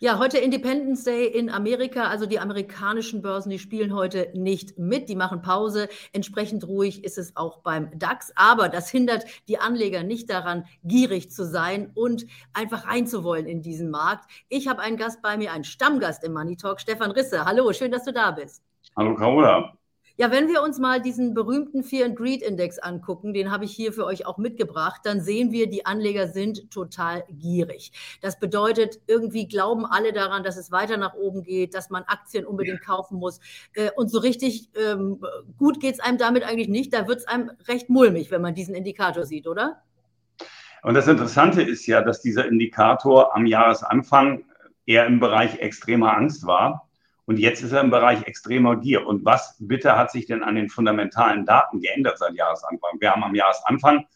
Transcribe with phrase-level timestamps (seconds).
[0.00, 2.08] Ja, heute Independence Day in Amerika.
[2.08, 5.88] Also die amerikanischen Börsen, die spielen heute nicht mit, die machen Pause.
[6.12, 8.32] Entsprechend ruhig ist es auch beim DAX.
[8.34, 13.88] Aber das hindert die Anleger nicht daran, gierig zu sein und einfach reinzuwollen in diesen
[13.88, 14.28] Markt.
[14.48, 17.44] Ich habe einen Gast bei mir, einen Stammgast im Money Talk, Stefan Risse.
[17.44, 18.64] Hallo, schön, dass du da bist.
[18.96, 19.78] Hallo Carola.
[20.16, 23.72] Ja, wenn wir uns mal diesen berühmten Fear and Greed Index angucken, den habe ich
[23.72, 27.90] hier für euch auch mitgebracht, dann sehen wir, die Anleger sind total gierig.
[28.20, 32.46] Das bedeutet, irgendwie glauben alle daran, dass es weiter nach oben geht, dass man Aktien
[32.46, 33.40] unbedingt kaufen muss.
[33.72, 35.18] Äh, und so richtig ähm,
[35.58, 36.94] gut geht es einem damit eigentlich nicht.
[36.94, 39.82] Da wird es einem recht mulmig, wenn man diesen Indikator sieht, oder?
[40.82, 44.44] Und das Interessante ist ja, dass dieser Indikator am Jahresanfang
[44.86, 46.88] eher im Bereich extremer Angst war.
[47.26, 49.06] Und jetzt ist er im Bereich extremer Gier.
[49.06, 53.00] Und was bitte hat sich denn an den fundamentalen Daten geändert seit Jahresanfang?
[53.00, 54.06] Wir haben am Jahresanfang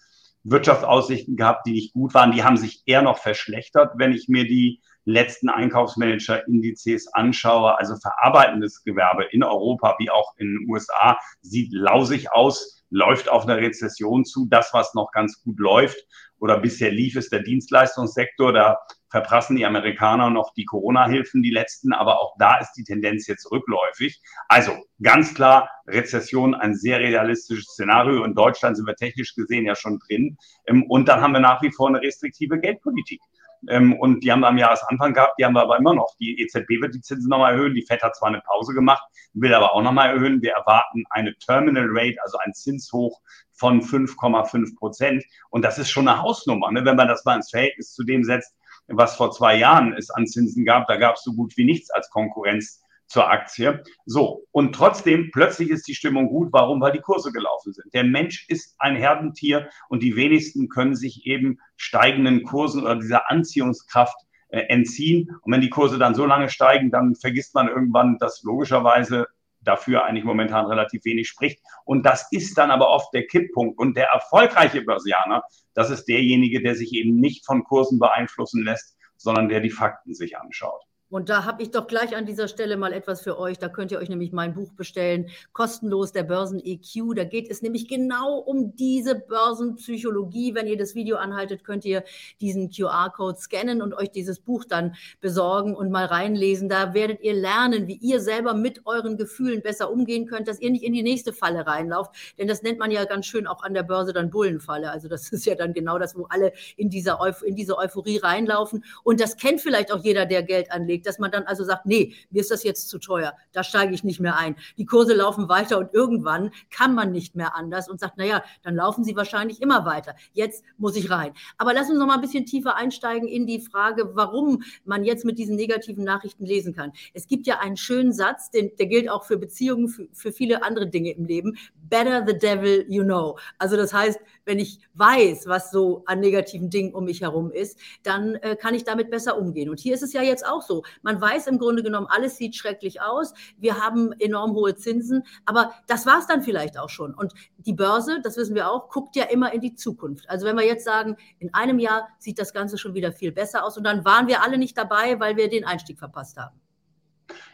[0.45, 2.33] Wirtschaftsaussichten gehabt, die nicht gut waren.
[2.33, 7.79] Die haben sich eher noch verschlechtert, wenn ich mir die letzten Einkaufsmanager-Indizes anschaue.
[7.79, 13.45] Also verarbeitendes Gewerbe in Europa wie auch in den USA sieht lausig aus, läuft auf
[13.45, 14.47] eine Rezession zu.
[14.51, 15.99] Das, was noch ganz gut läuft
[16.39, 18.53] oder bisher lief, ist der Dienstleistungssektor.
[18.53, 18.79] Da
[19.11, 23.51] verprassen die Amerikaner noch die Corona-Hilfen, die letzten, aber auch da ist die Tendenz jetzt
[23.51, 24.21] rückläufig.
[24.49, 28.25] Also ganz klar, Rezession ein sehr realistisches Szenario.
[28.25, 30.37] In Deutschland sind wir technisch gesehen ja schon drin.
[30.67, 33.21] Ähm, und dann haben wir nach wie vor eine restriktive Geldpolitik.
[33.69, 36.15] Ähm, und die haben wir am Jahresanfang gehabt, die haben wir aber immer noch.
[36.21, 37.75] Die EZB wird die Zinsen nochmal erhöhen.
[37.75, 40.41] Die FED hat zwar eine Pause gemacht, will aber auch nochmal erhöhen.
[40.43, 43.21] Wir erwarten eine Terminal Rate, also ein Zinshoch
[43.53, 45.25] von 5,5 Prozent.
[45.51, 46.71] Und das ist schon eine Hausnummer.
[46.71, 46.85] Ne?
[46.85, 48.55] Wenn man das mal ins Verhältnis zu dem setzt,
[48.89, 51.91] was vor zwei Jahren es an Zinsen gab, da gab es so gut wie nichts
[51.91, 53.83] als Konkurrenz zur Aktie.
[54.05, 56.49] So, und trotzdem, plötzlich ist die Stimmung gut.
[56.53, 56.81] Warum?
[56.81, 57.93] Weil die Kurse gelaufen sind.
[57.95, 63.31] Der Mensch ist ein Herdentier und die wenigsten können sich eben steigenden Kursen oder dieser
[63.31, 64.17] Anziehungskraft
[64.49, 65.31] äh, entziehen.
[65.43, 69.27] Und wenn die Kurse dann so lange steigen, dann vergisst man irgendwann, dass logischerweise
[69.61, 71.61] dafür eigentlich momentan relativ wenig spricht.
[71.85, 73.79] Und das ist dann aber oft der Kipppunkt.
[73.79, 75.43] Und der erfolgreiche Börsianer,
[75.75, 80.15] das ist derjenige, der sich eben nicht von Kursen beeinflussen lässt, sondern der die Fakten
[80.15, 80.83] sich anschaut.
[81.11, 83.59] Und da habe ich doch gleich an dieser Stelle mal etwas für euch.
[83.59, 87.17] Da könnt ihr euch nämlich mein Buch bestellen, kostenlos der Börsen EQ.
[87.17, 90.55] Da geht es nämlich genau um diese Börsenpsychologie.
[90.55, 92.05] Wenn ihr das Video anhaltet, könnt ihr
[92.41, 96.69] diesen QR-Code scannen und euch dieses Buch dann besorgen und mal reinlesen.
[96.69, 100.71] Da werdet ihr lernen, wie ihr selber mit euren Gefühlen besser umgehen könnt, dass ihr
[100.71, 102.13] nicht in die nächste Falle reinlauft.
[102.37, 104.91] Denn das nennt man ja ganz schön auch an der Börse dann Bullenfalle.
[104.91, 108.85] Also das ist ja dann genau das, wo alle in, dieser in diese Euphorie reinlaufen.
[109.05, 111.87] Und das kennt vielleicht auch jeder, der Geld anlegt anlegt, dass man dann also sagt,
[111.87, 114.57] nee, mir ist das jetzt zu teuer, da steige ich nicht mehr ein.
[114.77, 118.75] Die Kurse laufen weiter und irgendwann kann man nicht mehr anders und sagt, naja, dann
[118.75, 120.15] laufen sie wahrscheinlich immer weiter.
[120.33, 121.33] Jetzt muss ich rein.
[121.57, 125.25] Aber lass uns noch mal ein bisschen tiefer einsteigen in die Frage, warum man jetzt
[125.25, 126.93] mit diesen negativen Nachrichten lesen kann.
[127.15, 130.63] Es gibt ja einen schönen Satz, den, der gilt auch für Beziehungen, für, für viele
[130.63, 131.57] andere Dinge im Leben.
[131.89, 133.39] Better the devil you know.
[133.59, 134.19] Also das heißt,
[134.49, 138.75] wenn ich weiß, was so an negativen Dingen um mich herum ist, dann äh, kann
[138.75, 139.69] ich damit besser umgehen.
[139.69, 140.83] Und hier ist es ja jetzt auch so.
[141.03, 143.35] Man weiß im Grunde genommen, alles sieht schrecklich aus.
[143.59, 147.15] Wir haben enorm hohe Zinsen, aber das war es dann vielleicht auch schon.
[147.15, 150.29] Und die Börse, das wissen wir auch, guckt ja immer in die Zukunft.
[150.31, 153.65] Also wenn wir jetzt sagen, in einem Jahr sieht das Ganze schon wieder viel besser
[153.65, 156.59] aus und dann waren wir alle nicht dabei, weil wir den Einstieg verpasst haben.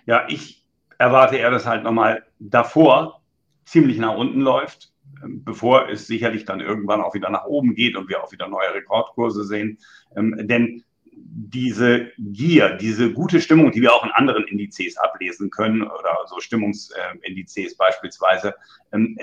[0.07, 0.65] Ja, ich
[0.99, 3.23] erwarte eher, dass halt nochmal davor
[3.65, 8.09] ziemlich nach unten läuft, bevor es sicherlich dann irgendwann auch wieder nach oben geht und
[8.09, 9.79] wir auch wieder neue Rekordkurse sehen.
[10.17, 10.85] Ähm, denn
[11.17, 16.41] diese Gier, diese gute Stimmung, die wir auch in anderen Indizes ablesen können oder so
[16.41, 18.55] Stimmungsindizes beispielsweise,
[18.93, 19.17] ähm,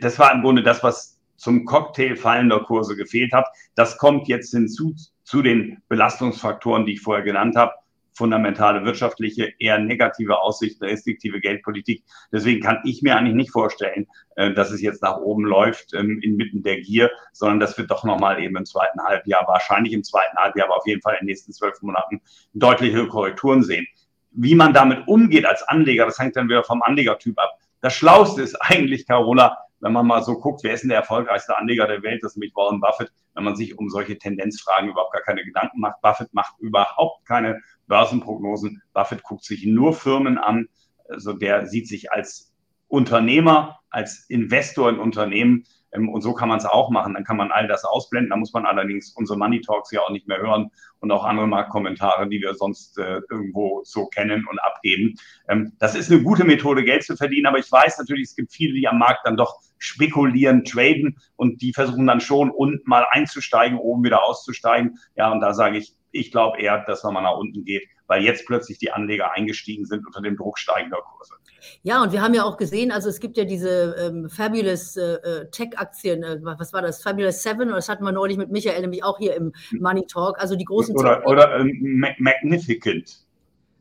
[0.00, 3.46] das war im Grunde das, was zum Cocktail fallender Kurse gefehlt hat.
[3.74, 7.72] Das kommt jetzt hinzu zu den Belastungsfaktoren, die ich vorher genannt habe
[8.16, 12.02] fundamentale wirtschaftliche, eher negative Aussichten, restriktive Geldpolitik.
[12.32, 14.06] Deswegen kann ich mir eigentlich nicht vorstellen,
[14.36, 18.04] äh, dass es jetzt nach oben läuft ähm, inmitten der Gier, sondern dass wir doch
[18.04, 21.26] nochmal eben im zweiten Halbjahr, wahrscheinlich im zweiten Halbjahr, aber auf jeden Fall in den
[21.26, 22.20] nächsten zwölf Monaten
[22.54, 23.86] deutliche Korrekturen sehen.
[24.30, 27.58] Wie man damit umgeht als Anleger, das hängt dann wieder vom Anlegertyp ab.
[27.80, 31.56] Das Schlauste ist eigentlich, Carola, wenn man mal so guckt, wer ist denn der erfolgreichste
[31.56, 35.12] Anleger der Welt, das ist nämlich Warren Buffett, wenn man sich um solche Tendenzfragen überhaupt
[35.12, 36.00] gar keine Gedanken macht.
[36.02, 38.82] Buffett macht überhaupt keine Börsenprognosen.
[38.92, 40.66] Buffett guckt sich nur Firmen an.
[41.08, 42.52] Also der sieht sich als
[42.88, 45.64] Unternehmer, als Investor in Unternehmen.
[45.92, 47.14] Ähm, und so kann man es auch machen.
[47.14, 48.30] Dann kann man all das ausblenden.
[48.30, 51.46] Da muss man allerdings unsere Money Talks ja auch nicht mehr hören und auch andere
[51.46, 55.14] Marktkommentare, die wir sonst äh, irgendwo so kennen und abgeben.
[55.48, 57.46] Ähm, das ist eine gute Methode, Geld zu verdienen.
[57.46, 61.62] Aber ich weiß natürlich, es gibt viele, die am Markt dann doch spekulieren, traden und
[61.62, 64.98] die versuchen dann schon unten mal einzusteigen, oben wieder auszusteigen.
[65.16, 68.46] Ja, und da sage ich, ich glaube eher, dass nochmal nach unten geht, weil jetzt
[68.46, 71.34] plötzlich die Anleger eingestiegen sind unter dem Druck steigender Kurse.
[71.82, 75.14] Ja, und wir haben ja auch gesehen, also es gibt ja diese ähm, Fabulous äh,
[75.14, 77.02] äh Tech-Aktien, äh, was war das?
[77.02, 80.54] Fabulous Seven, das hatten wir neulich mit Michael nämlich auch hier im Money Talk, also
[80.56, 80.96] die großen.
[80.96, 83.25] Oder, oder ähm, Magnificent.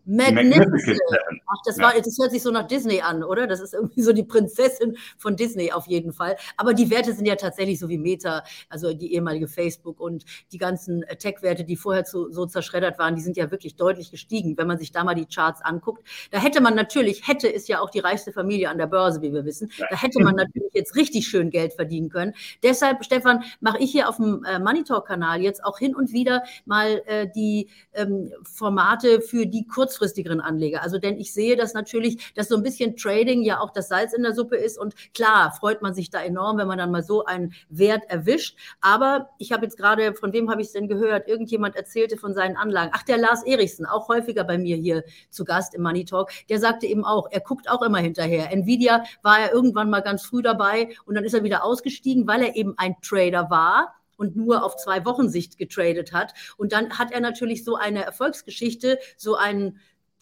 [0.06, 1.00] Magnificent.
[1.48, 3.48] Ach, das, war, das hört sich so nach Disney an, oder?
[3.48, 6.36] Das ist irgendwie so die Prinzessin von Disney auf jeden Fall.
[6.58, 10.58] Aber die Werte sind ja tatsächlich so wie Meta, also die ehemalige Facebook und die
[10.58, 14.68] ganzen Tech-Werte, die vorher zu, so zerschreddert waren, die sind ja wirklich deutlich gestiegen, wenn
[14.68, 16.08] man sich da mal die Charts anguckt.
[16.32, 19.34] Da hätte man natürlich, hätte ist ja auch die reichste Familie an der Börse, wie
[19.34, 22.34] wir wissen, da hätte man natürlich jetzt richtig schön Geld verdienen können.
[22.62, 26.44] Deshalb, Stefan, mache ich hier auf dem äh, Money Talk-Kanal jetzt auch hin und wieder
[26.66, 30.84] mal äh, die ähm, Formate für die kurz kurzfristigeren Anleger.
[30.84, 34.14] Also denn ich sehe das natürlich, dass so ein bisschen Trading ja auch das Salz
[34.14, 37.04] in der Suppe ist und klar freut man sich da enorm, wenn man dann mal
[37.04, 38.58] so einen Wert erwischt.
[38.82, 41.28] Aber ich habe jetzt gerade, von wem habe ich es denn gehört?
[41.28, 42.92] Irgendjemand erzählte von seinen Anlagen.
[42.94, 46.60] Ach, der Lars Erichsen, auch häufiger bei mir hier zu Gast im Money Talk, der
[46.60, 48.52] sagte eben auch, er guckt auch immer hinterher.
[48.52, 52.42] Nvidia war er irgendwann mal ganz früh dabei und dann ist er wieder ausgestiegen, weil
[52.42, 56.34] er eben ein Trader war und nur auf zwei Wochen Sicht getradet hat.
[56.58, 59.80] Und dann hat er natürlich so eine Erfolgsgeschichte, so einen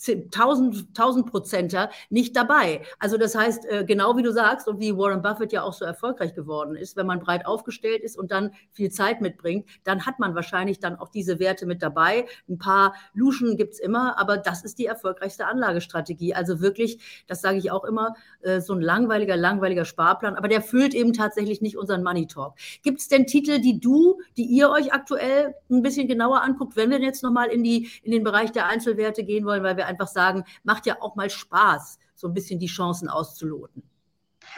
[0.07, 2.81] 1000 Prozenter nicht dabei.
[2.99, 5.85] Also das heißt, äh, genau wie du sagst und wie Warren Buffett ja auch so
[5.85, 10.19] erfolgreich geworden ist, wenn man breit aufgestellt ist und dann viel Zeit mitbringt, dann hat
[10.19, 12.25] man wahrscheinlich dann auch diese Werte mit dabei.
[12.49, 16.33] Ein paar Luschen gibt es immer, aber das ist die erfolgreichste Anlagestrategie.
[16.33, 20.61] Also wirklich, das sage ich auch immer, äh, so ein langweiliger, langweiliger Sparplan, aber der
[20.61, 22.55] füllt eben tatsächlich nicht unseren Money Talk.
[22.81, 26.89] Gibt es denn Titel, die du, die ihr euch aktuell ein bisschen genauer anguckt, wenn
[26.89, 30.43] wir jetzt nochmal in, in den Bereich der Einzelwerte gehen wollen, weil wir einfach sagen,
[30.63, 33.83] macht ja auch mal Spaß, so ein bisschen die Chancen auszuloten.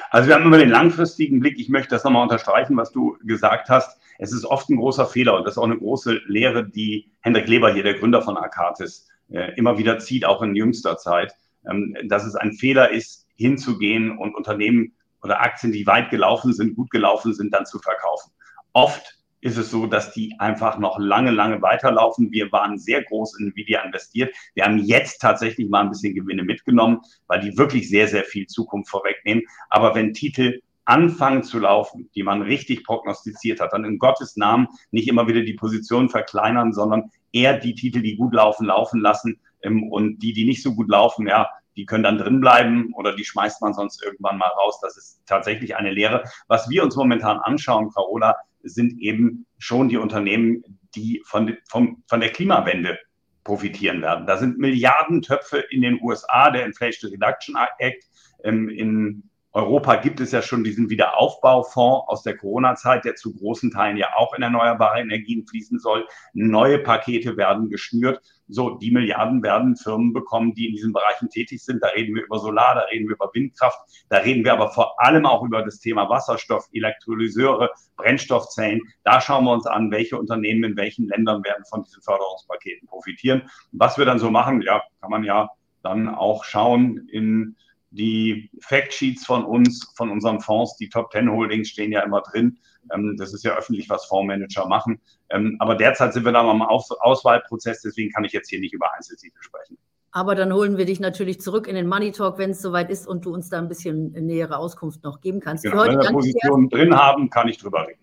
[0.09, 1.59] Also wir haben immer den langfristigen Blick.
[1.59, 3.99] Ich möchte das nochmal unterstreichen, was du gesagt hast.
[4.17, 7.47] Es ist oft ein großer Fehler und das ist auch eine große Lehre, die Hendrik
[7.47, 11.33] Leber hier, der Gründer von Akatis, äh, immer wieder zieht, auch in jüngster Zeit,
[11.69, 16.75] ähm, dass es ein Fehler ist, hinzugehen und Unternehmen oder Aktien, die weit gelaufen sind,
[16.75, 18.31] gut gelaufen sind, dann zu verkaufen.
[18.73, 22.31] Oft ist es so, dass die einfach noch lange, lange weiterlaufen.
[22.31, 24.33] Wir waren sehr groß in Nvidia investiert.
[24.55, 28.47] Wir haben jetzt tatsächlich mal ein bisschen Gewinne mitgenommen, weil die wirklich sehr, sehr viel
[28.47, 29.43] Zukunft vorwegnehmen.
[29.69, 34.67] Aber wenn Titel anfangen zu laufen, die man richtig prognostiziert hat, dann in Gottes Namen
[34.89, 39.39] nicht immer wieder die Position verkleinern, sondern eher die Titel, die gut laufen, laufen lassen
[39.61, 43.15] ähm, und die, die nicht so gut laufen, ja, die können dann drin bleiben oder
[43.15, 44.79] die schmeißt man sonst irgendwann mal raus.
[44.81, 46.23] Das ist tatsächlich eine Lehre.
[46.47, 50.63] Was wir uns momentan anschauen, Carola, sind eben schon die Unternehmen,
[50.95, 52.97] die von, von, von der Klimawende
[53.43, 54.25] profitieren werden.
[54.25, 58.05] Da sind Milliardentöpfe in den USA, der Inflation Reduction Act.
[58.43, 63.71] Ähm, in Europa gibt es ja schon diesen Wiederaufbaufonds aus der Corona-Zeit, der zu großen
[63.71, 66.05] Teilen ja auch in erneuerbare Energien fließen soll.
[66.33, 68.19] Neue Pakete werden geschnürt.
[68.49, 71.81] So, die Milliarden werden Firmen bekommen, die in diesen Bereichen tätig sind.
[71.81, 73.79] Da reden wir über Solar, da reden wir über Windkraft,
[74.09, 78.81] da reden wir aber vor allem auch über das Thema Wasserstoff, Elektrolyseure, Brennstoffzellen.
[79.05, 83.43] Da schauen wir uns an, welche Unternehmen in welchen Ländern werden von diesen Förderungspaketen profitieren.
[83.71, 85.49] Und was wir dann so machen, ja, kann man ja
[85.81, 87.55] dann auch schauen in
[87.95, 92.57] die Factsheets von uns, von unseren Fonds, die Top 10 Holdings stehen ja immer drin.
[92.93, 94.99] Ähm, das ist ja öffentlich, was Fondsmanager machen.
[95.29, 98.93] Ähm, aber derzeit sind wir da am Auswahlprozess, deswegen kann ich jetzt hier nicht über
[98.93, 99.77] Einzeltitel sprechen.
[100.11, 103.05] Aber dann holen wir dich natürlich zurück in den Money Talk, wenn es soweit ist
[103.05, 105.65] und du uns da ein bisschen nähere Auskunft noch geben kannst.
[105.65, 107.94] Genau, wenn wir Positionen drin haben, kann ich drüber reden.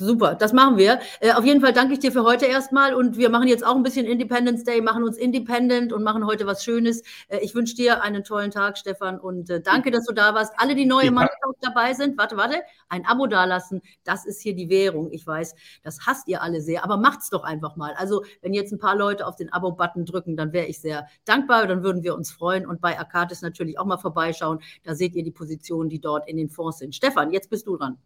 [0.00, 1.00] Super, das machen wir.
[1.18, 3.74] Äh, auf jeden Fall danke ich dir für heute erstmal und wir machen jetzt auch
[3.74, 7.02] ein bisschen Independence Day, machen uns independent und machen heute was Schönes.
[7.26, 10.52] Äh, ich wünsche dir einen tollen Tag, Stefan, und äh, danke, dass du da warst.
[10.56, 11.28] Alle, die neu im ja.
[11.62, 15.10] dabei sind, warte, warte, ein Abo dalassen, das ist hier die Währung.
[15.10, 17.92] Ich weiß, das hasst ihr alle sehr, aber macht's doch einfach mal.
[17.94, 21.66] Also, wenn jetzt ein paar Leute auf den Abo-Button drücken, dann wäre ich sehr dankbar,
[21.66, 24.60] dann würden wir uns freuen und bei Akatis natürlich auch mal vorbeischauen.
[24.84, 26.94] Da seht ihr die Positionen, die dort in den Fonds sind.
[26.94, 27.98] Stefan, jetzt bist du dran.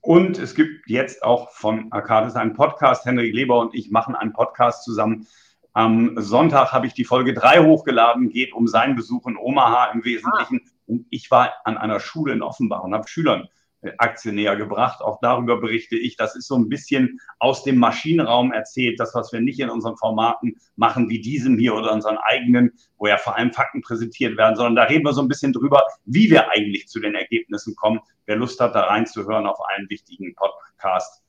[0.00, 3.04] Und es gibt jetzt auch von Arcadis einen Podcast.
[3.04, 5.26] Henrik Leber und ich machen einen Podcast zusammen.
[5.72, 10.04] Am Sonntag habe ich die Folge 3 hochgeladen, geht um seinen Besuch in Omaha im
[10.04, 10.62] Wesentlichen.
[10.64, 10.70] Ah.
[10.86, 13.48] Und ich war an einer Schule in Offenbach und habe Schülern
[13.98, 15.00] Aktie näher gebracht.
[15.00, 16.16] Auch darüber berichte ich.
[16.16, 19.96] Das ist so ein bisschen aus dem Maschinenraum erzählt, das, was wir nicht in unseren
[19.96, 24.56] Formaten machen, wie diesem hier oder unseren eigenen, wo ja vor allem Fakten präsentiert werden,
[24.56, 28.00] sondern da reden wir so ein bisschen drüber, wie wir eigentlich zu den Ergebnissen kommen.
[28.26, 31.22] Wer Lust hat, da reinzuhören auf einen wichtigen Podcast,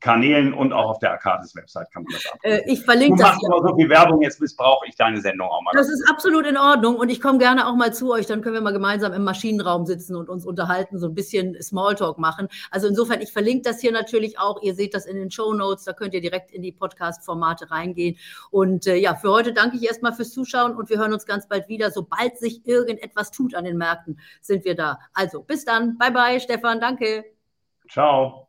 [0.00, 2.38] Kanälen und auch auf der Arcadis-Website kann man das ab.
[2.42, 3.38] Äh, ich verlinke du das.
[3.38, 5.72] Du machst immer so viel Werbung, jetzt missbrauche ich deine Sendung auch mal.
[5.74, 8.54] Das ist absolut in Ordnung und ich komme gerne auch mal zu euch, dann können
[8.54, 12.48] wir mal gemeinsam im Maschinenraum sitzen und uns unterhalten, so ein bisschen Smalltalk machen.
[12.70, 14.62] Also insofern, ich verlinke das hier natürlich auch.
[14.62, 18.16] Ihr seht das in den Show Notes, da könnt ihr direkt in die Podcast-Formate reingehen.
[18.50, 21.48] Und äh, ja, für heute danke ich erstmal fürs Zuschauen und wir hören uns ganz
[21.48, 21.90] bald wieder.
[21.90, 25.00] Sobald sich irgendetwas tut an den Märkten, sind wir da.
[25.12, 25.98] Also bis dann.
[25.98, 26.80] Bye bye, Stefan.
[26.80, 27.24] Danke.
[27.88, 28.47] Ciao.